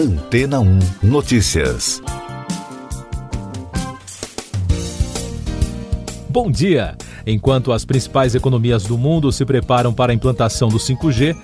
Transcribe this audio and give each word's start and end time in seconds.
Antena 0.00 0.60
1 0.60 0.78
Notícias. 1.02 2.00
Bom 6.26 6.50
dia! 6.50 6.96
Enquanto 7.26 7.70
as 7.70 7.84
principais 7.84 8.34
economias 8.34 8.84
do 8.84 8.96
mundo 8.96 9.30
se 9.30 9.44
preparam 9.44 9.92
para 9.92 10.10
a 10.10 10.14
implantação 10.14 10.70
do 10.70 10.78
5G, 10.78 11.36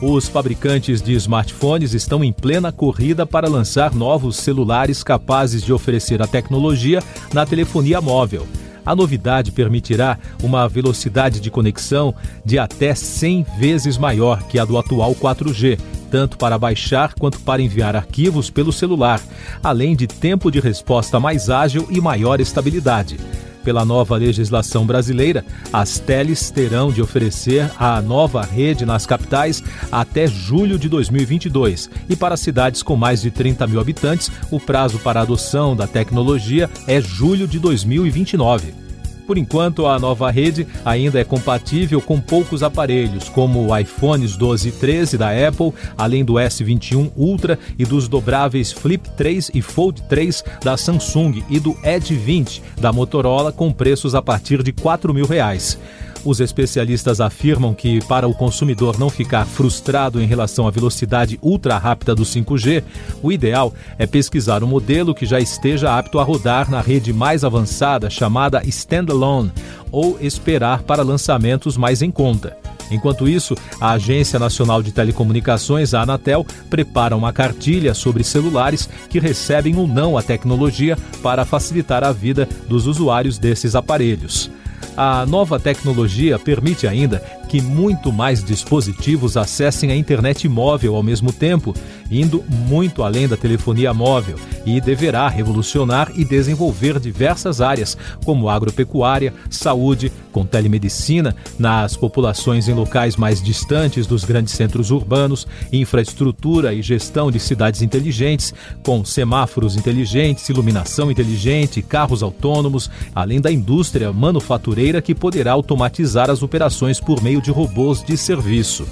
os 0.00 0.28
fabricantes 0.28 1.02
de 1.02 1.12
smartphones 1.14 1.92
estão 1.92 2.22
em 2.22 2.32
plena 2.32 2.70
corrida 2.70 3.26
para 3.26 3.48
lançar 3.48 3.92
novos 3.92 4.36
celulares 4.36 5.02
capazes 5.02 5.64
de 5.64 5.72
oferecer 5.72 6.22
a 6.22 6.28
tecnologia 6.28 7.02
na 7.32 7.44
telefonia 7.44 8.00
móvel. 8.00 8.46
A 8.84 8.94
novidade 8.94 9.50
permitirá 9.50 10.18
uma 10.42 10.68
velocidade 10.68 11.40
de 11.40 11.50
conexão 11.50 12.14
de 12.44 12.58
até 12.58 12.94
100 12.94 13.46
vezes 13.58 13.96
maior 13.96 14.42
que 14.44 14.58
a 14.58 14.64
do 14.64 14.76
atual 14.76 15.14
4G, 15.14 15.78
tanto 16.10 16.36
para 16.36 16.58
baixar 16.58 17.14
quanto 17.14 17.40
para 17.40 17.62
enviar 17.62 17.96
arquivos 17.96 18.50
pelo 18.50 18.72
celular, 18.72 19.20
além 19.62 19.96
de 19.96 20.06
tempo 20.06 20.50
de 20.50 20.60
resposta 20.60 21.18
mais 21.18 21.48
ágil 21.48 21.86
e 21.90 22.00
maior 22.00 22.40
estabilidade. 22.40 23.16
Pela 23.64 23.84
nova 23.84 24.16
legislação 24.16 24.84
brasileira, 24.84 25.44
as 25.72 25.98
teles 25.98 26.50
terão 26.50 26.92
de 26.92 27.00
oferecer 27.00 27.70
a 27.78 28.00
nova 28.02 28.42
rede 28.42 28.84
nas 28.84 29.06
capitais 29.06 29.62
até 29.90 30.26
julho 30.26 30.78
de 30.78 30.88
2022. 30.88 31.90
E 32.08 32.14
para 32.14 32.36
cidades 32.36 32.82
com 32.82 32.94
mais 32.94 33.22
de 33.22 33.30
30 33.30 33.66
mil 33.66 33.80
habitantes, 33.80 34.30
o 34.50 34.60
prazo 34.60 34.98
para 34.98 35.22
adoção 35.22 35.74
da 35.74 35.86
tecnologia 35.86 36.70
é 36.86 37.00
julho 37.00 37.48
de 37.48 37.58
2029. 37.58 38.83
Por 39.26 39.38
enquanto, 39.38 39.86
a 39.86 39.98
nova 39.98 40.30
rede 40.30 40.66
ainda 40.84 41.18
é 41.18 41.24
compatível 41.24 42.00
com 42.00 42.20
poucos 42.20 42.62
aparelhos, 42.62 43.28
como 43.28 43.66
o 43.66 43.78
iPhones 43.78 44.36
12 44.36 44.68
e 44.68 44.72
13 44.72 45.18
da 45.18 45.30
Apple, 45.30 45.72
além 45.96 46.24
do 46.24 46.34
S21 46.34 47.10
Ultra 47.16 47.58
e 47.78 47.84
dos 47.84 48.08
dobráveis 48.08 48.72
Flip 48.72 49.08
3 49.16 49.50
e 49.54 49.62
Fold 49.62 50.02
3 50.02 50.44
da 50.62 50.76
Samsung 50.76 51.42
e 51.48 51.58
do 51.58 51.76
Edge 51.82 52.14
20 52.14 52.62
da 52.80 52.92
Motorola, 52.92 53.52
com 53.52 53.72
preços 53.72 54.14
a 54.14 54.22
partir 54.22 54.62
de 54.62 54.72
4 54.72 55.14
mil 55.14 55.26
reais. 55.26 55.78
Os 56.24 56.40
especialistas 56.40 57.20
afirmam 57.20 57.74
que, 57.74 58.02
para 58.06 58.26
o 58.26 58.32
consumidor 58.32 58.98
não 58.98 59.10
ficar 59.10 59.44
frustrado 59.44 60.22
em 60.22 60.26
relação 60.26 60.66
à 60.66 60.70
velocidade 60.70 61.38
ultra 61.42 61.76
rápida 61.76 62.14
do 62.14 62.22
5G, 62.22 62.82
o 63.22 63.30
ideal 63.30 63.74
é 63.98 64.06
pesquisar 64.06 64.64
um 64.64 64.66
modelo 64.66 65.14
que 65.14 65.26
já 65.26 65.38
esteja 65.38 65.98
apto 65.98 66.18
a 66.18 66.24
rodar 66.24 66.70
na 66.70 66.80
rede 66.80 67.12
mais 67.12 67.44
avançada 67.44 68.08
chamada 68.08 68.62
Standalone 68.64 69.52
ou 69.92 70.18
esperar 70.18 70.82
para 70.82 71.02
lançamentos 71.02 71.76
mais 71.76 72.00
em 72.00 72.10
conta. 72.10 72.56
Enquanto 72.90 73.28
isso, 73.28 73.54
a 73.80 73.92
Agência 73.92 74.38
Nacional 74.38 74.82
de 74.82 74.92
Telecomunicações, 74.92 75.92
a 75.92 76.02
Anatel, 76.02 76.46
prepara 76.70 77.16
uma 77.16 77.32
cartilha 77.32 77.92
sobre 77.92 78.24
celulares 78.24 78.88
que 79.08 79.18
recebem 79.18 79.76
ou 79.76 79.86
não 79.86 80.16
a 80.16 80.22
tecnologia 80.22 80.96
para 81.22 81.44
facilitar 81.44 82.02
a 82.04 82.12
vida 82.12 82.48
dos 82.68 82.86
usuários 82.86 83.38
desses 83.38 83.74
aparelhos. 83.74 84.50
A 84.96 85.26
nova 85.26 85.58
tecnologia 85.58 86.38
permite 86.38 86.86
ainda 86.86 87.18
que 87.48 87.60
muito 87.60 88.12
mais 88.12 88.42
dispositivos 88.44 89.36
acessem 89.36 89.90
a 89.90 89.96
internet 89.96 90.48
móvel 90.48 90.94
ao 90.94 91.02
mesmo 91.02 91.32
tempo, 91.32 91.74
indo 92.10 92.44
muito 92.48 93.02
além 93.02 93.26
da 93.26 93.36
telefonia 93.36 93.92
móvel, 93.92 94.38
e 94.64 94.80
deverá 94.80 95.28
revolucionar 95.28 96.12
e 96.14 96.24
desenvolver 96.24 97.00
diversas 97.00 97.60
áreas, 97.60 97.96
como 98.24 98.48
agropecuária, 98.48 99.34
saúde, 99.50 100.12
com 100.32 100.44
telemedicina, 100.44 101.34
nas 101.58 101.96
populações 101.96 102.68
em 102.68 102.72
locais 102.72 103.16
mais 103.16 103.42
distantes 103.42 104.06
dos 104.06 104.24
grandes 104.24 104.54
centros 104.54 104.90
urbanos, 104.90 105.46
infraestrutura 105.72 106.72
e 106.72 106.82
gestão 106.82 107.30
de 107.30 107.40
cidades 107.40 107.82
inteligentes, 107.82 108.54
com 108.84 109.04
semáforos 109.04 109.76
inteligentes, 109.76 110.48
iluminação 110.48 111.10
inteligente, 111.10 111.82
carros 111.82 112.22
autônomos, 112.22 112.90
além 113.14 113.40
da 113.40 113.50
indústria 113.50 114.12
manufatureira 114.12 114.83
que 115.00 115.14
poderá 115.14 115.52
automatizar 115.52 116.30
as 116.30 116.42
operações 116.42 117.00
por 117.00 117.22
meio 117.22 117.40
de 117.40 117.50
robôs 117.50 118.02
de 118.02 118.16
serviço. 118.16 118.86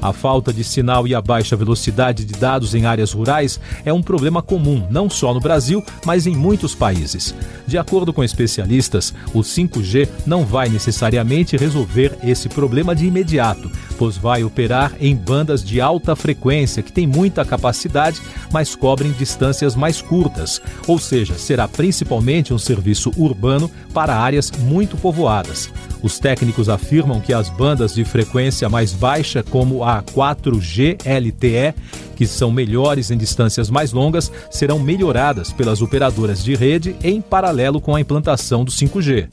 A 0.00 0.12
falta 0.12 0.52
de 0.52 0.62
sinal 0.62 1.08
e 1.08 1.14
a 1.14 1.20
baixa 1.20 1.56
velocidade 1.56 2.24
de 2.24 2.34
dados 2.34 2.74
em 2.74 2.86
áreas 2.86 3.12
rurais 3.12 3.60
é 3.84 3.92
um 3.92 4.02
problema 4.02 4.40
comum, 4.40 4.86
não 4.90 5.10
só 5.10 5.34
no 5.34 5.40
Brasil, 5.40 5.84
mas 6.04 6.26
em 6.26 6.36
muitos 6.36 6.74
países. 6.74 7.34
De 7.66 7.76
acordo 7.76 8.12
com 8.12 8.22
especialistas, 8.22 9.12
o 9.34 9.40
5G 9.40 10.08
não 10.24 10.44
vai 10.44 10.68
necessariamente 10.68 11.56
resolver 11.56 12.16
esse 12.22 12.48
problema 12.48 12.94
de 12.94 13.06
imediato, 13.06 13.70
pois 13.98 14.16
vai 14.16 14.44
operar 14.44 14.94
em 15.00 15.14
bandas 15.14 15.62
de 15.62 15.80
alta 15.80 16.14
frequência 16.14 16.82
que 16.82 16.92
têm 16.92 17.06
muita 17.06 17.44
capacidade, 17.44 18.22
mas 18.52 18.74
cobrem 18.74 19.12
distâncias 19.12 19.74
mais 19.74 20.00
curtas, 20.00 20.62
ou 20.86 20.98
seja, 20.98 21.34
será 21.34 21.66
principalmente 21.66 22.54
um 22.54 22.58
serviço 22.58 23.10
urbano 23.16 23.70
para 23.92 24.16
áreas 24.16 24.50
muito 24.52 24.96
povoadas. 24.96 25.70
Os 26.02 26.18
técnicos 26.18 26.68
afirmam 26.68 27.20
que 27.20 27.34
as 27.34 27.50
bandas 27.50 27.94
de 27.94 28.04
frequência 28.04 28.68
mais 28.68 28.92
baixa, 28.92 29.42
como 29.42 29.82
a 29.82 30.02
4G 30.02 30.98
LTE, 31.04 31.74
que 32.14 32.26
são 32.26 32.52
melhores 32.52 33.10
em 33.10 33.18
distâncias 33.18 33.68
mais 33.68 33.92
longas, 33.92 34.30
serão 34.50 34.78
melhoradas 34.78 35.52
pelas 35.52 35.82
operadoras 35.82 36.42
de 36.42 36.54
rede 36.54 36.94
em 37.02 37.20
paralelo 37.20 37.80
com 37.80 37.94
a 37.94 38.00
implantação 38.00 38.64
do 38.64 38.70
5G. 38.70 39.28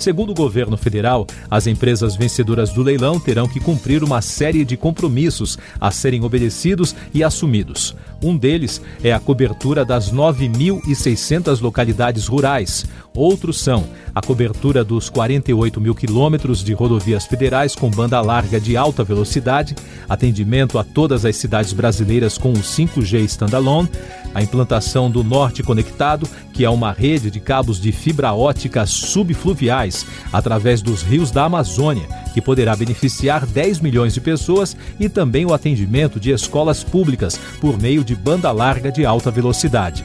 Segundo 0.00 0.30
o 0.30 0.34
governo 0.34 0.78
federal, 0.78 1.26
as 1.50 1.66
empresas 1.66 2.16
vencedoras 2.16 2.72
do 2.72 2.82
leilão 2.82 3.20
terão 3.20 3.46
que 3.46 3.60
cumprir 3.60 4.02
uma 4.02 4.22
série 4.22 4.64
de 4.64 4.74
compromissos 4.74 5.58
a 5.78 5.90
serem 5.90 6.24
obedecidos 6.24 6.96
e 7.12 7.22
assumidos. 7.22 7.94
Um 8.22 8.36
deles 8.36 8.82
é 9.02 9.12
a 9.12 9.18
cobertura 9.18 9.84
das 9.84 10.12
9.600 10.12 11.60
localidades 11.60 12.26
rurais. 12.26 12.84
Outros 13.14 13.58
são 13.60 13.86
a 14.14 14.20
cobertura 14.20 14.84
dos 14.84 15.08
48 15.08 15.80
mil 15.80 15.94
quilômetros 15.94 16.62
de 16.62 16.72
rodovias 16.72 17.24
federais 17.24 17.74
com 17.74 17.90
banda 17.90 18.20
larga 18.20 18.60
de 18.60 18.76
alta 18.76 19.02
velocidade, 19.02 19.74
atendimento 20.08 20.78
a 20.78 20.84
todas 20.84 21.24
as 21.24 21.36
cidades 21.36 21.72
brasileiras 21.72 22.36
com 22.36 22.52
o 22.52 22.58
5G 22.58 23.20
Standalone, 23.24 23.88
a 24.34 24.42
implantação 24.42 25.10
do 25.10 25.24
Norte 25.24 25.62
Conectado, 25.62 26.28
que 26.52 26.64
é 26.64 26.70
uma 26.70 26.92
rede 26.92 27.30
de 27.30 27.40
cabos 27.40 27.80
de 27.80 27.90
fibra 27.90 28.32
ótica 28.32 28.86
subfluviais 28.86 30.06
através 30.32 30.82
dos 30.82 31.02
rios 31.02 31.30
da 31.30 31.44
Amazônia, 31.44 32.06
que 32.32 32.40
poderá 32.40 32.76
beneficiar 32.76 33.44
10 33.44 33.80
milhões 33.80 34.14
de 34.14 34.20
pessoas, 34.20 34.76
e 34.98 35.08
também 35.08 35.44
o 35.44 35.54
atendimento 35.54 36.20
de 36.20 36.30
escolas 36.30 36.84
públicas 36.84 37.40
por 37.60 37.80
meio 37.80 38.04
de 38.04 38.09
banda 38.14 38.50
larga 38.52 38.90
de 38.90 39.04
alta 39.04 39.30
velocidade. 39.30 40.04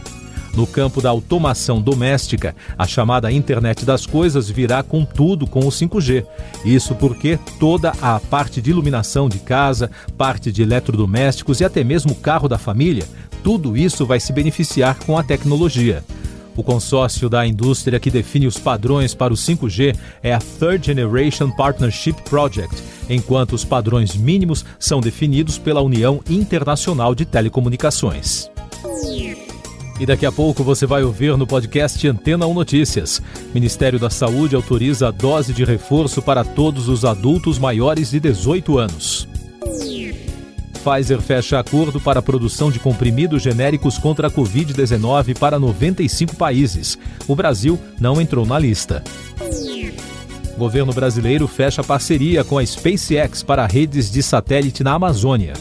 No 0.56 0.66
campo 0.66 1.02
da 1.02 1.10
automação 1.10 1.82
doméstica, 1.82 2.56
a 2.78 2.88
chamada 2.88 3.30
internet 3.30 3.84
das 3.84 4.06
coisas 4.06 4.50
virá 4.50 4.82
com 4.82 5.04
tudo 5.04 5.46
com 5.46 5.60
o 5.60 5.70
5G. 5.70 6.26
Isso 6.64 6.96
porque 6.96 7.38
toda 7.60 7.92
a 8.02 8.20
parte 8.22 8.62
de 8.62 8.70
iluminação 8.70 9.28
de 9.28 9.40
casa, 9.40 9.92
parte 10.18 10.54
de 10.54 10.62
eletrodomésticos 10.62 11.60
e 11.60 11.66
até 11.66 11.84
mesmo 11.84 12.14
o 12.14 12.16
carro 12.16 12.48
da 12.48 12.58
família, 12.58 13.06
tudo 13.44 13.76
isso 13.76 14.06
vai 14.06 14.20
se 14.20 14.32
beneficiar 14.32 14.98
com 15.06 15.18
a 15.18 15.24
tecnologia. 15.24 16.04
O 16.56 16.64
consórcio 16.64 17.30
da 17.30 17.46
indústria 17.46 18.00
que 18.00 18.10
define 18.10 18.48
os 18.48 18.58
padrões 18.58 19.14
para 19.14 19.34
o 19.34 19.38
5G 19.38 19.96
é 20.24 20.34
a 20.34 20.40
Third 20.40 20.86
Generation 20.86 21.52
Partnership 21.52 22.16
Project, 22.30 22.82
enquanto 23.10 23.54
os 23.54 23.66
padrões 23.66 24.16
mínimos 24.16 24.66
são 24.80 25.02
definidos 25.02 25.58
pela 25.58 25.82
União 25.82 26.22
Internacional 26.30 27.14
de 27.14 27.26
Telecomunicações. 27.26 28.50
E 30.00 30.06
daqui 30.06 30.26
a 30.26 30.32
pouco 30.32 30.64
você 30.64 30.86
vai 30.86 31.04
ouvir 31.04 31.38
no 31.38 31.48
podcast 31.48 32.06
Antena 32.08 32.46
1 32.46 32.54
Notícias. 32.54 33.22
Ministério 33.54 33.98
da 33.98 34.10
Saúde 34.10 34.56
autoriza 34.56 35.08
a 35.08 35.12
dose 35.12 35.54
de 35.54 35.64
reforço 35.64 36.22
para 36.22 36.44
todos 36.44 36.90
os 36.90 37.06
adultos 37.06 37.58
maiores 37.58 38.12
de 38.12 38.20
18 38.20 38.78
anos. 38.78 39.28
Pfizer 40.85 41.19
fecha 41.19 41.59
acordo 41.59 42.00
para 42.00 42.19
a 42.19 42.22
produção 42.22 42.69
de 42.69 42.80
comprimidos 42.80 43.42
genéricos 43.42 43.98
contra 43.98 44.27
a 44.27 44.31
Covid-19 44.31 45.36
para 45.36 45.57
95 45.57 46.36
países. 46.36 46.95
O 47.27 47.36
Brasil 47.36 47.80
não 48.00 48.21
entrou 48.21 48.45
na 48.45 48.60
lista. 48.60 49.04
O 50.56 50.60
governo 50.60 50.94
brasileiro 50.94 51.48
fecha 51.48 51.83
parceria 51.83 52.44
com 52.44 52.60
a 52.60 52.65
SpaceX 52.65 53.42
para 53.42 53.65
redes 53.65 54.12
de 54.12 54.21
satélite 54.21 54.83
na 54.83 54.94
Amazônia. 54.94 55.54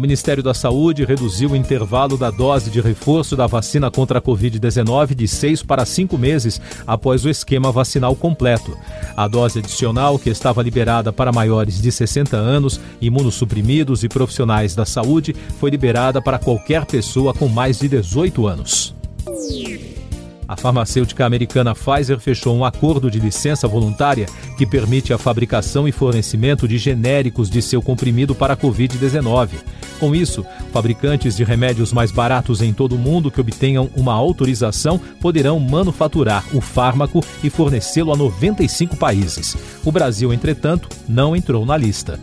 O 0.00 0.08
Ministério 0.10 0.42
da 0.42 0.54
Saúde 0.54 1.04
reduziu 1.04 1.50
o 1.50 1.56
intervalo 1.56 2.16
da 2.16 2.30
dose 2.30 2.70
de 2.70 2.80
reforço 2.80 3.36
da 3.36 3.46
vacina 3.46 3.90
contra 3.90 4.18
a 4.18 4.22
Covid-19 4.22 5.14
de 5.14 5.28
seis 5.28 5.62
para 5.62 5.84
cinco 5.84 6.16
meses 6.16 6.58
após 6.86 7.22
o 7.22 7.28
esquema 7.28 7.70
vacinal 7.70 8.16
completo. 8.16 8.74
A 9.14 9.28
dose 9.28 9.58
adicional, 9.58 10.18
que 10.18 10.30
estava 10.30 10.62
liberada 10.62 11.12
para 11.12 11.30
maiores 11.30 11.82
de 11.82 11.92
60 11.92 12.34
anos, 12.34 12.80
imunossuprimidos 12.98 14.02
e 14.02 14.08
profissionais 14.08 14.74
da 14.74 14.86
saúde, 14.86 15.36
foi 15.58 15.68
liberada 15.68 16.22
para 16.22 16.38
qualquer 16.38 16.86
pessoa 16.86 17.34
com 17.34 17.46
mais 17.46 17.80
de 17.80 17.86
18 17.86 18.46
anos. 18.46 18.94
A 20.50 20.56
farmacêutica 20.56 21.24
americana 21.24 21.76
Pfizer 21.76 22.18
fechou 22.18 22.56
um 22.56 22.64
acordo 22.64 23.08
de 23.08 23.20
licença 23.20 23.68
voluntária 23.68 24.26
que 24.58 24.66
permite 24.66 25.12
a 25.12 25.18
fabricação 25.18 25.86
e 25.86 25.92
fornecimento 25.92 26.66
de 26.66 26.76
genéricos 26.76 27.48
de 27.48 27.62
seu 27.62 27.80
comprimido 27.80 28.34
para 28.34 28.54
a 28.54 28.56
Covid-19. 28.56 29.50
Com 30.00 30.12
isso, 30.12 30.44
fabricantes 30.72 31.36
de 31.36 31.44
remédios 31.44 31.92
mais 31.92 32.10
baratos 32.10 32.60
em 32.62 32.72
todo 32.72 32.96
o 32.96 32.98
mundo 32.98 33.30
que 33.30 33.40
obtenham 33.40 33.88
uma 33.94 34.12
autorização 34.12 35.00
poderão 35.20 35.60
manufaturar 35.60 36.44
o 36.52 36.60
fármaco 36.60 37.24
e 37.44 37.48
fornecê-lo 37.48 38.12
a 38.12 38.16
95 38.16 38.96
países. 38.96 39.56
O 39.84 39.92
Brasil, 39.92 40.32
entretanto, 40.32 40.88
não 41.08 41.36
entrou 41.36 41.64
na 41.64 41.76
lista. 41.76 42.18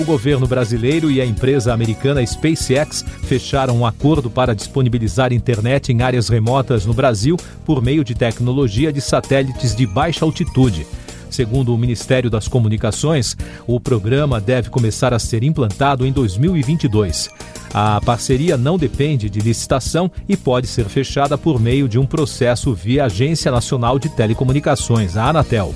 O 0.00 0.04
governo 0.04 0.46
brasileiro 0.46 1.10
e 1.10 1.20
a 1.20 1.26
empresa 1.26 1.74
americana 1.74 2.24
SpaceX 2.24 3.04
fecharam 3.24 3.76
um 3.76 3.84
acordo 3.84 4.30
para 4.30 4.54
disponibilizar 4.54 5.30
internet 5.30 5.92
em 5.92 6.00
áreas 6.00 6.30
remotas 6.30 6.86
no 6.86 6.94
Brasil 6.94 7.36
por 7.66 7.82
meio 7.82 8.02
de 8.02 8.14
tecnologia 8.14 8.90
de 8.90 9.00
satélites 9.02 9.76
de 9.76 9.86
baixa 9.86 10.24
altitude. 10.24 10.86
Segundo 11.28 11.74
o 11.74 11.78
Ministério 11.78 12.30
das 12.30 12.48
Comunicações, 12.48 13.36
o 13.66 13.78
programa 13.78 14.40
deve 14.40 14.70
começar 14.70 15.12
a 15.12 15.18
ser 15.18 15.44
implantado 15.44 16.06
em 16.06 16.12
2022. 16.12 17.28
A 17.74 18.00
parceria 18.00 18.56
não 18.56 18.78
depende 18.78 19.28
de 19.28 19.40
licitação 19.40 20.10
e 20.26 20.34
pode 20.34 20.66
ser 20.66 20.86
fechada 20.86 21.36
por 21.36 21.60
meio 21.60 21.86
de 21.86 21.98
um 21.98 22.06
processo 22.06 22.72
via 22.72 23.04
Agência 23.04 23.52
Nacional 23.52 23.98
de 23.98 24.08
Telecomunicações, 24.08 25.14
a 25.18 25.28
Anatel. 25.28 25.74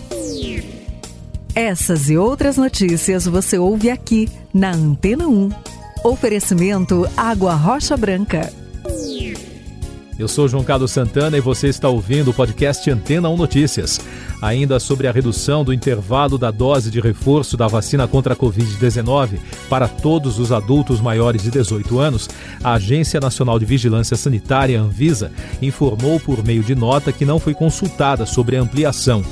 Essas 1.54 2.10
e 2.10 2.16
outras 2.16 2.56
notícias 2.56 3.26
você 3.26 3.56
ouve 3.56 3.88
aqui 3.88 4.28
na 4.52 4.72
Antena 4.72 5.28
1. 5.28 5.50
Oferecimento 6.02 7.08
Água 7.16 7.54
Rocha 7.54 7.96
Branca. 7.96 8.52
Eu 10.18 10.26
sou 10.26 10.48
João 10.48 10.64
Carlos 10.64 10.90
Santana 10.90 11.38
e 11.38 11.40
você 11.40 11.68
está 11.68 11.88
ouvindo 11.88 12.32
o 12.32 12.34
podcast 12.34 12.90
Antena 12.90 13.28
1 13.28 13.36
Notícias. 13.36 14.00
Ainda 14.42 14.80
sobre 14.80 15.06
a 15.06 15.12
redução 15.12 15.64
do 15.64 15.72
intervalo 15.72 16.36
da 16.36 16.50
dose 16.50 16.90
de 16.90 17.00
reforço 17.00 17.56
da 17.56 17.68
vacina 17.68 18.08
contra 18.08 18.34
a 18.34 18.36
Covid-19 18.36 19.38
para 19.68 19.86
todos 19.86 20.40
os 20.40 20.50
adultos 20.50 21.00
maiores 21.00 21.44
de 21.44 21.52
18 21.52 22.00
anos, 22.00 22.28
a 22.64 22.74
Agência 22.74 23.20
Nacional 23.20 23.60
de 23.60 23.64
Vigilância 23.64 24.16
Sanitária, 24.16 24.80
Anvisa, 24.80 25.30
informou 25.62 26.18
por 26.18 26.44
meio 26.44 26.64
de 26.64 26.74
nota 26.74 27.12
que 27.12 27.24
não 27.24 27.38
foi 27.38 27.54
consultada 27.54 28.26
sobre 28.26 28.56
a 28.56 28.60
ampliação. 28.60 29.24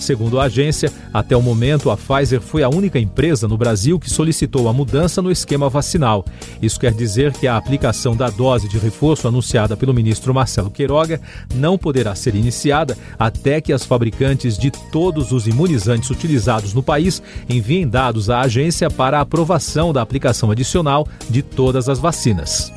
Segundo 0.00 0.40
a 0.40 0.44
agência, 0.44 0.90
até 1.12 1.36
o 1.36 1.42
momento 1.42 1.90
a 1.90 1.96
Pfizer 1.96 2.40
foi 2.40 2.62
a 2.62 2.68
única 2.68 2.98
empresa 2.98 3.46
no 3.46 3.58
Brasil 3.58 4.00
que 4.00 4.08
solicitou 4.08 4.68
a 4.68 4.72
mudança 4.72 5.20
no 5.20 5.30
esquema 5.30 5.68
vacinal. 5.68 6.24
Isso 6.60 6.80
quer 6.80 6.92
dizer 6.92 7.32
que 7.34 7.46
a 7.46 7.56
aplicação 7.56 8.16
da 8.16 8.30
dose 8.30 8.68
de 8.68 8.78
reforço 8.78 9.28
anunciada 9.28 9.76
pelo 9.76 9.92
ministro 9.92 10.32
Marcelo 10.32 10.70
Queiroga 10.70 11.20
não 11.54 11.76
poderá 11.76 12.14
ser 12.14 12.34
iniciada 12.34 12.96
até 13.18 13.60
que 13.60 13.72
as 13.72 13.84
fabricantes 13.84 14.56
de 14.56 14.70
todos 14.70 15.32
os 15.32 15.46
imunizantes 15.46 16.08
utilizados 16.08 16.72
no 16.72 16.82
país 16.82 17.22
enviem 17.48 17.86
dados 17.86 18.30
à 18.30 18.40
agência 18.40 18.90
para 18.90 19.20
aprovação 19.20 19.92
da 19.92 20.00
aplicação 20.00 20.50
adicional 20.50 21.06
de 21.28 21.42
todas 21.42 21.88
as 21.88 21.98
vacinas. 21.98 22.72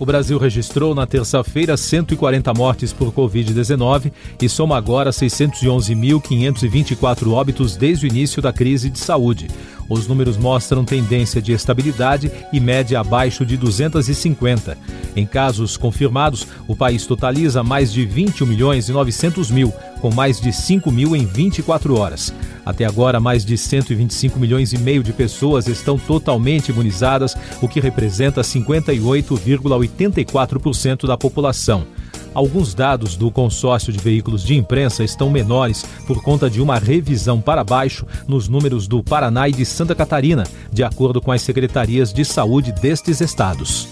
O 0.00 0.04
Brasil 0.06 0.38
registrou 0.38 0.94
na 0.94 1.06
terça-feira 1.06 1.76
140 1.76 2.54
mortes 2.54 2.90
por 2.90 3.12
Covid-19 3.12 4.10
e 4.40 4.48
soma 4.48 4.78
agora 4.78 5.10
611.524 5.10 7.30
óbitos 7.30 7.76
desde 7.76 8.06
o 8.06 8.08
início 8.08 8.40
da 8.40 8.50
crise 8.50 8.88
de 8.88 8.98
saúde. 8.98 9.48
Os 9.90 10.08
números 10.08 10.38
mostram 10.38 10.86
tendência 10.86 11.42
de 11.42 11.52
estabilidade 11.52 12.32
e 12.50 12.58
média 12.58 12.98
abaixo 12.98 13.44
de 13.44 13.58
250. 13.58 14.78
Em 15.14 15.26
casos 15.26 15.76
confirmados, 15.76 16.46
o 16.66 16.74
país 16.74 17.04
totaliza 17.04 17.62
mais 17.62 17.92
de 17.92 18.06
21 18.06 18.46
milhões 18.46 18.88
e 18.88 18.92
900 18.92 19.50
mil, 19.50 19.70
com 20.00 20.10
mais 20.10 20.40
de 20.40 20.50
5 20.50 20.90
mil 20.90 21.14
em 21.14 21.26
24 21.26 21.98
horas. 21.98 22.32
Até 22.64 22.84
agora, 22.84 23.18
mais 23.20 23.44
de 23.44 23.58
125 23.58 24.38
milhões 24.38 24.72
e 24.72 24.78
meio 24.78 25.02
de 25.02 25.12
pessoas 25.12 25.66
estão 25.66 25.98
totalmente 25.98 26.70
imunizadas, 26.70 27.36
o 27.60 27.66
que 27.68 27.80
representa 27.80 28.42
58,84% 28.42 31.06
da 31.06 31.16
população. 31.16 31.84
Alguns 32.32 32.74
dados 32.74 33.16
do 33.16 33.28
consórcio 33.30 33.92
de 33.92 33.98
veículos 33.98 34.44
de 34.44 34.54
imprensa 34.54 35.02
estão 35.02 35.28
menores 35.28 35.84
por 36.06 36.22
conta 36.22 36.48
de 36.48 36.60
uma 36.60 36.78
revisão 36.78 37.40
para 37.40 37.64
baixo 37.64 38.06
nos 38.28 38.46
números 38.48 38.86
do 38.86 39.02
Paraná 39.02 39.48
e 39.48 39.52
de 39.52 39.66
Santa 39.66 39.96
Catarina, 39.96 40.44
de 40.72 40.84
acordo 40.84 41.20
com 41.20 41.32
as 41.32 41.42
secretarias 41.42 42.12
de 42.12 42.24
saúde 42.24 42.72
destes 42.72 43.20
estados. 43.20 43.88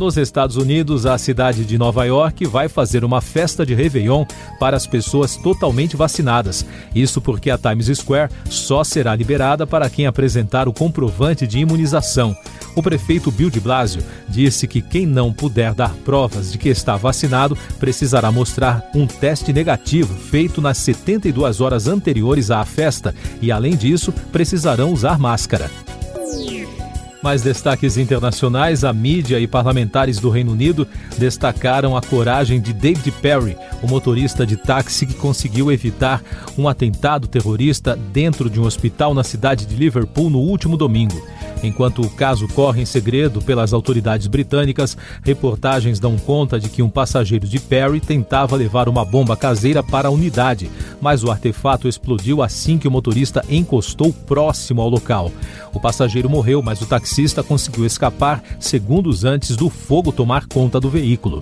Nos 0.00 0.16
Estados 0.16 0.56
Unidos, 0.56 1.04
a 1.04 1.18
cidade 1.18 1.62
de 1.62 1.76
Nova 1.76 2.06
York 2.06 2.46
vai 2.46 2.70
fazer 2.70 3.04
uma 3.04 3.20
festa 3.20 3.66
de 3.66 3.74
Réveillon 3.74 4.24
para 4.58 4.74
as 4.74 4.86
pessoas 4.86 5.36
totalmente 5.36 5.94
vacinadas. 5.94 6.64
Isso 6.94 7.20
porque 7.20 7.50
a 7.50 7.58
Times 7.58 7.98
Square 7.98 8.32
só 8.48 8.82
será 8.82 9.14
liberada 9.14 9.66
para 9.66 9.90
quem 9.90 10.06
apresentar 10.06 10.66
o 10.68 10.72
comprovante 10.72 11.46
de 11.46 11.58
imunização. 11.58 12.34
O 12.74 12.82
prefeito 12.82 13.30
Bill 13.30 13.50
de 13.50 13.60
Blasio 13.60 14.02
disse 14.26 14.66
que 14.66 14.80
quem 14.80 15.04
não 15.04 15.34
puder 15.34 15.74
dar 15.74 15.92
provas 15.96 16.50
de 16.50 16.56
que 16.56 16.70
está 16.70 16.96
vacinado 16.96 17.54
precisará 17.78 18.32
mostrar 18.32 18.82
um 18.94 19.06
teste 19.06 19.52
negativo 19.52 20.14
feito 20.14 20.62
nas 20.62 20.78
72 20.78 21.60
horas 21.60 21.86
anteriores 21.86 22.50
à 22.50 22.64
festa 22.64 23.14
e, 23.42 23.52
além 23.52 23.76
disso, 23.76 24.14
precisarão 24.32 24.94
usar 24.94 25.18
máscara. 25.18 25.70
Mais 27.22 27.42
destaques 27.42 27.98
internacionais, 27.98 28.82
a 28.82 28.94
mídia 28.94 29.38
e 29.38 29.46
parlamentares 29.46 30.18
do 30.18 30.30
Reino 30.30 30.52
Unido 30.52 30.88
destacaram 31.18 31.94
a 31.94 32.00
coragem 32.00 32.58
de 32.58 32.72
David 32.72 33.12
Perry, 33.20 33.58
o 33.82 33.86
motorista 33.86 34.46
de 34.46 34.56
táxi 34.56 35.04
que 35.04 35.12
conseguiu 35.12 35.70
evitar 35.70 36.22
um 36.56 36.66
atentado 36.66 37.28
terrorista 37.28 37.94
dentro 37.94 38.48
de 38.48 38.58
um 38.58 38.64
hospital 38.64 39.12
na 39.12 39.22
cidade 39.22 39.66
de 39.66 39.76
Liverpool 39.76 40.30
no 40.30 40.38
último 40.38 40.78
domingo. 40.78 41.22
Enquanto 41.62 42.00
o 42.00 42.08
caso 42.08 42.48
corre 42.48 42.80
em 42.80 42.86
segredo 42.86 43.42
pelas 43.42 43.74
autoridades 43.74 44.26
britânicas, 44.26 44.96
reportagens 45.22 46.00
dão 46.00 46.16
conta 46.16 46.58
de 46.58 46.70
que 46.70 46.80
um 46.80 46.88
passageiro 46.88 47.46
de 47.46 47.60
Perry 47.60 48.00
tentava 48.00 48.56
levar 48.56 48.88
uma 48.88 49.04
bomba 49.04 49.36
caseira 49.36 49.82
para 49.82 50.08
a 50.08 50.10
unidade, 50.10 50.70
mas 51.02 51.22
o 51.22 51.30
artefato 51.30 51.86
explodiu 51.86 52.42
assim 52.42 52.78
que 52.78 52.88
o 52.88 52.90
motorista 52.90 53.44
encostou 53.50 54.10
próximo 54.10 54.80
ao 54.80 54.88
local. 54.88 55.30
O 55.74 55.78
passageiro 55.78 56.30
morreu, 56.30 56.62
mas 56.62 56.80
o 56.80 56.86
taxista 56.86 57.09
conseguiu 57.42 57.84
escapar 57.84 58.42
segundos 58.58 59.24
antes 59.24 59.56
do 59.56 59.68
fogo 59.68 60.12
tomar 60.12 60.46
conta 60.46 60.78
do 60.78 60.88
veículo. 60.88 61.40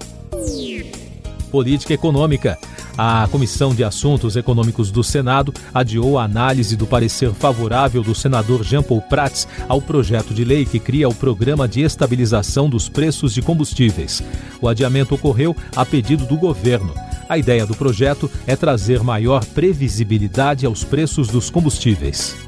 Política 1.50 1.94
Econômica. 1.94 2.58
A 2.96 3.28
Comissão 3.30 3.72
de 3.72 3.84
Assuntos 3.84 4.34
Econômicos 4.34 4.90
do 4.90 5.04
Senado 5.04 5.54
adiou 5.72 6.18
a 6.18 6.24
análise 6.24 6.74
do 6.74 6.84
parecer 6.84 7.32
favorável 7.32 8.02
do 8.02 8.12
senador 8.12 8.64
Jean 8.64 8.82
Paul 8.82 9.00
Prats 9.00 9.46
ao 9.68 9.80
projeto 9.80 10.34
de 10.34 10.44
lei 10.44 10.64
que 10.64 10.80
cria 10.80 11.08
o 11.08 11.14
Programa 11.14 11.68
de 11.68 11.80
Estabilização 11.80 12.68
dos 12.68 12.88
Preços 12.88 13.32
de 13.32 13.40
Combustíveis. 13.40 14.20
O 14.60 14.66
adiamento 14.66 15.14
ocorreu 15.14 15.56
a 15.76 15.86
pedido 15.86 16.26
do 16.26 16.36
governo. 16.36 16.92
A 17.28 17.38
ideia 17.38 17.64
do 17.64 17.74
projeto 17.76 18.28
é 18.46 18.56
trazer 18.56 19.02
maior 19.02 19.44
previsibilidade 19.44 20.66
aos 20.66 20.82
preços 20.82 21.28
dos 21.28 21.50
combustíveis. 21.50 22.47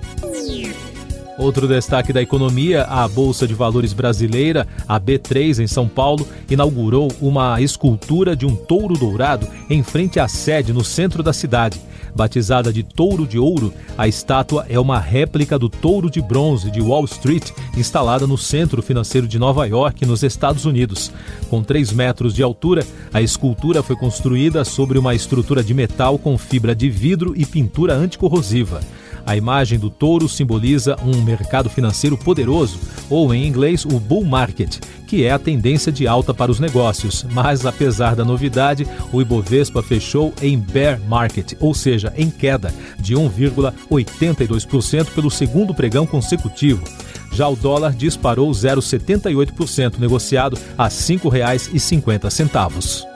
Outro 1.41 1.67
destaque 1.67 2.13
da 2.13 2.21
economia, 2.21 2.83
a 2.85 3.09
Bolsa 3.09 3.49
de 3.49 3.55
Valores 3.55 3.95
brasileira, 3.95 4.69
a 4.87 5.01
B3 5.01 5.61
em 5.61 5.67
São 5.67 5.89
Paulo, 5.89 6.29
inaugurou 6.51 7.11
uma 7.19 7.59
escultura 7.63 8.37
de 8.37 8.45
um 8.45 8.55
touro 8.55 8.93
dourado 8.93 9.49
em 9.71 9.83
frente 9.83 10.21
à 10.21 10.29
sede 10.29 10.71
no 10.71 10.85
centro 10.85 11.23
da 11.23 11.33
cidade. 11.33 11.81
Batizada 12.15 12.71
de 12.71 12.83
Touro 12.83 13.27
de 13.27 13.39
Ouro, 13.39 13.73
a 13.97 14.07
estátua 14.07 14.67
é 14.69 14.79
uma 14.79 14.99
réplica 14.99 15.59
do 15.59 15.71
touro 15.71 16.11
de 16.11 16.21
bronze 16.21 16.71
de 16.71 16.83
Wall 16.83 17.07
Street, 17.07 17.53
instalada 17.75 18.27
no 18.27 18.37
centro 18.37 18.83
financeiro 18.83 19.27
de 19.27 19.39
Nova 19.39 19.67
York, 19.67 20.05
nos 20.05 20.23
Estados 20.23 20.67
Unidos. 20.67 21.11
Com 21.49 21.63
3 21.63 21.91
metros 21.93 22.35
de 22.35 22.43
altura, 22.43 22.85
a 23.15 23.23
escultura 23.23 23.83
foi 23.83 23.97
construída 23.97 24.63
sobre 24.63 24.99
uma 24.99 25.15
estrutura 25.15 25.65
de 25.65 25.73
metal 25.73 26.19
com 26.19 26.37
fibra 26.37 26.75
de 26.75 26.91
vidro 26.91 27.33
e 27.35 27.47
pintura 27.47 27.95
anticorrosiva. 27.95 28.83
A 29.31 29.37
imagem 29.37 29.79
do 29.79 29.89
touro 29.89 30.29
simboliza 30.29 30.97
um 31.05 31.23
mercado 31.23 31.71
financeiro 31.71 32.19
poderoso, 32.19 32.81
ou 33.09 33.33
em 33.33 33.47
inglês, 33.47 33.85
o 33.85 34.01
bull 34.01 34.25
market, 34.25 34.81
que 35.07 35.23
é 35.23 35.31
a 35.31 35.39
tendência 35.39 35.93
de 35.93 36.05
alta 36.05 36.35
para 36.35 36.51
os 36.51 36.59
negócios. 36.59 37.25
Mas, 37.31 37.65
apesar 37.65 38.17
da 38.17 38.25
novidade, 38.25 38.89
o 39.13 39.23
Ibovespa 39.23 39.85
fechou 39.85 40.35
em 40.43 40.59
bear 40.59 41.01
market, 41.03 41.53
ou 41.61 41.73
seja, 41.73 42.13
em 42.17 42.29
queda 42.29 42.75
de 42.99 43.15
1,82% 43.15 45.15
pelo 45.15 45.31
segundo 45.31 45.73
pregão 45.73 46.05
consecutivo. 46.05 46.83
Já 47.31 47.47
o 47.47 47.55
dólar 47.55 47.93
disparou 47.93 48.51
0,78%, 48.51 50.01
negociado 50.01 50.59
a 50.77 50.87
R$ 50.87 50.91
5,50. 50.91 53.10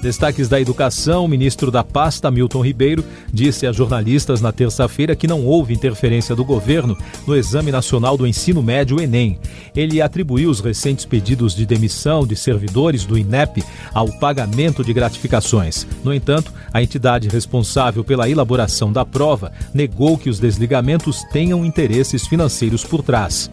Destaques 0.00 0.48
da 0.48 0.60
educação: 0.60 1.24
o 1.24 1.28
ministro 1.28 1.70
da 1.70 1.82
pasta, 1.82 2.30
Milton 2.30 2.64
Ribeiro, 2.64 3.04
disse 3.32 3.66
a 3.66 3.72
jornalistas 3.72 4.40
na 4.40 4.52
terça-feira 4.52 5.16
que 5.16 5.26
não 5.26 5.44
houve 5.44 5.74
interferência 5.74 6.36
do 6.36 6.44
governo 6.44 6.96
no 7.26 7.36
Exame 7.36 7.72
Nacional 7.72 8.16
do 8.16 8.26
Ensino 8.26 8.62
Médio, 8.62 9.00
Enem. 9.00 9.38
Ele 9.74 10.00
atribuiu 10.00 10.50
os 10.50 10.60
recentes 10.60 11.04
pedidos 11.04 11.54
de 11.54 11.66
demissão 11.66 12.26
de 12.26 12.36
servidores 12.36 13.04
do 13.04 13.18
INEP 13.18 13.64
ao 13.92 14.08
pagamento 14.18 14.84
de 14.84 14.92
gratificações. 14.92 15.86
No 16.04 16.14
entanto, 16.14 16.52
a 16.72 16.82
entidade 16.82 17.28
responsável 17.28 18.04
pela 18.04 18.28
elaboração 18.28 18.92
da 18.92 19.04
prova 19.04 19.52
negou 19.74 20.16
que 20.16 20.30
os 20.30 20.38
desligamentos 20.38 21.24
tenham 21.32 21.64
interesses 21.64 22.26
financeiros 22.26 22.84
por 22.84 23.02
trás. 23.02 23.50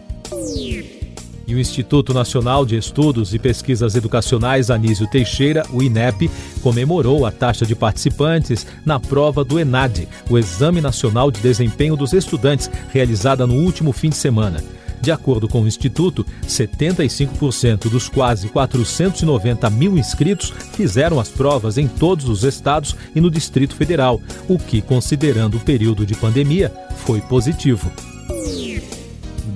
E 1.46 1.54
o 1.54 1.60
Instituto 1.60 2.12
Nacional 2.12 2.66
de 2.66 2.76
Estudos 2.76 3.32
e 3.32 3.38
Pesquisas 3.38 3.94
Educacionais 3.94 4.68
Anísio 4.68 5.08
Teixeira, 5.08 5.64
o 5.72 5.80
INEP, 5.80 6.28
comemorou 6.60 7.24
a 7.24 7.30
taxa 7.30 7.64
de 7.64 7.76
participantes 7.76 8.66
na 8.84 8.98
prova 8.98 9.44
do 9.44 9.60
ENAD, 9.60 10.08
o 10.28 10.36
Exame 10.36 10.80
Nacional 10.80 11.30
de 11.30 11.40
Desempenho 11.40 11.94
dos 11.96 12.12
Estudantes, 12.12 12.68
realizada 12.92 13.46
no 13.46 13.54
último 13.54 13.92
fim 13.92 14.08
de 14.08 14.16
semana. 14.16 14.62
De 15.00 15.12
acordo 15.12 15.46
com 15.46 15.62
o 15.62 15.68
Instituto, 15.68 16.26
75% 16.48 17.88
dos 17.88 18.08
quase 18.08 18.48
490 18.48 19.70
mil 19.70 19.96
inscritos 19.96 20.52
fizeram 20.72 21.20
as 21.20 21.28
provas 21.28 21.78
em 21.78 21.86
todos 21.86 22.28
os 22.28 22.42
estados 22.42 22.96
e 23.14 23.20
no 23.20 23.30
Distrito 23.30 23.76
Federal, 23.76 24.20
o 24.48 24.58
que, 24.58 24.80
considerando 24.80 25.58
o 25.58 25.60
período 25.60 26.04
de 26.04 26.16
pandemia, 26.16 26.72
foi 27.04 27.20
positivo. 27.20 27.92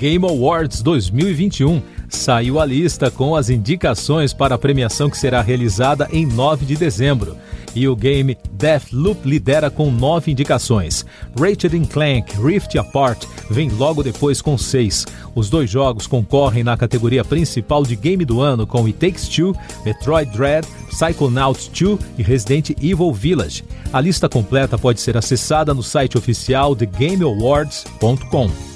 Game 0.00 0.25
Awards 0.25 0.80
2021 0.80 1.83
saiu 2.09 2.59
a 2.59 2.64
lista 2.64 3.11
com 3.11 3.37
as 3.37 3.50
indicações 3.50 4.33
para 4.33 4.54
a 4.54 4.59
premiação 4.59 5.11
que 5.11 5.19
será 5.19 5.42
realizada 5.42 6.09
em 6.11 6.25
9 6.25 6.64
de 6.64 6.75
dezembro. 6.75 7.37
E 7.75 7.87
o 7.87 7.95
game 7.95 8.37
Deathloop 8.52 9.28
lidera 9.28 9.71
com 9.71 9.92
nove 9.92 10.33
indicações. 10.33 11.04
Ratchet 11.38 11.78
Clank 11.87 12.35
Rift 12.40 12.78
Apart 12.78 13.26
vem 13.50 13.69
logo 13.69 14.02
depois 14.02 14.40
com 14.40 14.57
seis. 14.57 15.07
Os 15.35 15.50
dois 15.50 15.69
jogos 15.69 16.07
concorrem 16.07 16.64
na 16.64 16.78
categoria 16.78 17.23
principal 17.23 17.85
de 17.85 17.95
game 17.95 18.25
do 18.25 18.40
ano 18.40 18.66
com 18.66 18.87
It 18.87 18.95
Takes 18.95 19.28
Two, 19.28 19.54
Metroid 19.85 20.33
Dread, 20.33 20.66
Psychonauts 20.88 21.69
2 21.69 21.99
e 22.19 22.23
Resident 22.23 22.71
Evil 22.83 23.12
Village. 23.12 23.62
A 23.92 24.00
lista 24.00 24.30
completa 24.30 24.78
pode 24.78 24.99
ser 24.99 25.19
acessada 25.19 25.75
no 25.75 25.83
site 25.83 26.16
oficial 26.16 26.75
de 26.75 26.87
GameAwards.com. 26.87 28.69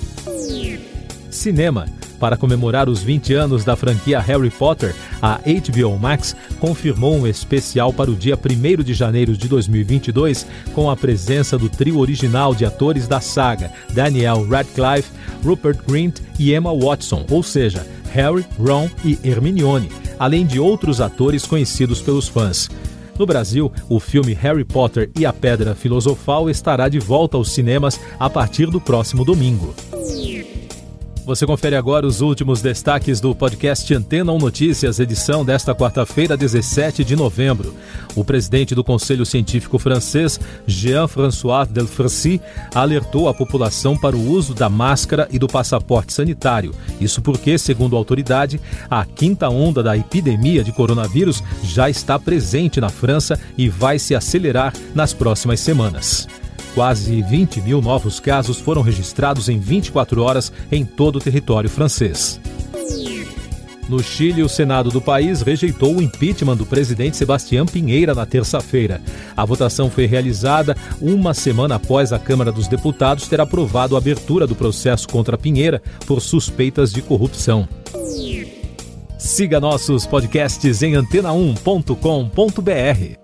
Cinema. 1.35 1.87
Para 2.19 2.37
comemorar 2.37 2.89
os 2.89 3.03
20 3.03 3.35
anos 3.35 3.65
da 3.65 3.77
franquia 3.77 4.21
Harry 4.21 4.51
Potter, 4.51 4.95
a 5.21 5.41
HBO 5.45 5.99
Max 5.99 6.35
confirmou 6.59 7.17
um 7.17 7.27
especial 7.27 7.93
para 7.93 8.11
o 8.11 8.15
dia 8.15 8.39
1 8.39 8.83
de 8.83 8.95
janeiro 8.95 9.37
de 9.37 9.49
2022 9.49 10.47
com 10.73 10.89
a 10.89 10.97
presença 10.97 11.59
do 11.59 11.69
trio 11.69 11.99
original 11.99 12.55
de 12.55 12.65
atores 12.65 13.07
da 13.07 13.21
saga, 13.21 13.71
Daniel 13.93 14.47
Radcliffe, 14.49 15.11
Rupert 15.45 15.79
Grint 15.87 16.21
e 16.39 16.55
Emma 16.55 16.75
Watson, 16.75 17.27
ou 17.29 17.43
seja, 17.43 17.87
Harry, 18.13 18.47
Ron 18.59 18.89
e 19.05 19.19
Hermione, 19.25 19.91
além 20.19 20.47
de 20.47 20.61
outros 20.61 21.01
atores 21.01 21.45
conhecidos 21.45 22.01
pelos 22.01 22.29
fãs. 22.29 22.71
No 23.19 23.27
Brasil, 23.27 23.71
o 23.89 24.01
filme 24.01 24.33
Harry 24.33 24.65
Potter 24.65 25.11
e 25.19 25.27
a 25.27 25.33
Pedra 25.33 25.75
Filosofal 25.75 26.49
estará 26.49 26.89
de 26.89 26.99
volta 26.99 27.37
aos 27.37 27.53
cinemas 27.53 28.01
a 28.19 28.31
partir 28.31 28.67
do 28.67 28.81
próximo 28.81 29.25
domingo. 29.25 29.75
Você 31.25 31.47
confere 31.47 31.75
agora 31.75 32.07
os 32.07 32.21
últimos 32.21 32.61
destaques 32.61 33.19
do 33.19 33.35
podcast 33.35 33.95
Antena 33.95 34.31
1 34.31 34.39
Notícias, 34.39 35.01
edição 35.01 35.43
desta 35.43 35.75
quarta-feira, 35.75 36.37
17 36.37 37.03
de 37.03 37.17
novembro. 37.17 37.75
O 38.15 38.23
presidente 38.23 38.75
do 38.75 38.85
Conselho 38.85 39.25
Científico 39.25 39.79
francês, 39.79 40.39
Jean-François 40.67 41.67
Delfracy, 41.67 42.43
alertou 42.75 43.27
a 43.27 43.33
população 43.33 43.97
para 43.97 44.15
o 44.15 44.31
uso 44.31 44.53
da 44.53 44.69
máscara 44.69 45.27
e 45.31 45.39
do 45.39 45.49
passaporte 45.49 46.13
sanitário. 46.13 46.75
Isso 47.01 47.23
porque, 47.23 47.57
segundo 47.57 47.97
a 47.97 47.99
autoridade, 47.99 48.61
a 48.91 49.07
quinta 49.07 49.49
onda 49.49 49.83
da 49.83 49.97
epidemia 49.97 50.63
de 50.63 50.73
coronavírus 50.73 51.43
já 51.63 51.89
está 51.89 52.19
presente 52.19 52.83
na 52.83 52.91
França 52.91 53.41
e 53.57 53.67
vai 53.67 53.99
se 53.99 54.15
acelerar 54.15 54.75
nas 54.95 55.15
próximas 55.15 55.59
semanas. 55.61 56.29
Quase 56.75 57.23
20 57.23 57.61
mil 57.61 57.81
novos 57.81 58.19
casos 58.19 58.59
foram 58.59 58.83
registrados 58.83 59.49
em 59.49 59.61
24 59.61 60.21
horas 60.21 60.53
em 60.73 60.85
todo 60.85 61.17
o 61.17 61.21
território 61.21 61.71
francês. 61.71 62.41
No 63.89 64.03
Chile, 64.03 64.43
o 64.43 64.49
Senado 64.49 64.91
do 64.91 65.01
país 65.01 65.43
rejeitou 65.43 65.95
o 65.95 66.03
impeachment 66.03 66.57
do 66.57 66.67
presidente 66.67 67.17
Sebastião 67.17 67.67
Pinheira 67.67 68.15
na 68.15 68.27
terça-feira. 68.27 69.01
A 69.37 69.45
votação 69.45 69.91
foi 69.91 70.07
realizada 70.07 70.77
uma 71.01 71.35
semana 71.35 71.77
após 71.77 72.13
a 72.13 72.19
Câmara 72.19 72.51
dos 72.51 72.67
Deputados 72.67 73.29
ter 73.29 73.41
aprovado 73.41 73.95
a 73.95 73.99
abertura 73.99 74.45
do 74.47 74.57
processo 74.57 75.07
contra 75.07 75.39
Pinheira 75.39 75.81
por 76.07 76.21
suspeitas 76.21 76.93
de 76.93 77.03
corrupção. 77.03 77.69
Siga 79.19 79.61
nossos 79.61 80.07
podcasts 80.07 80.83
em 80.83 80.95
antena1.com.br. 80.95 83.24